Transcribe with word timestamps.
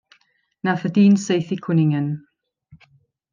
Nath 0.67 0.87
y 0.87 0.91
dyn 0.95 1.17
saethu 1.25 1.59
cwningen. 1.67 2.09